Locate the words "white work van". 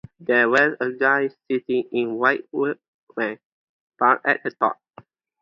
2.15-3.37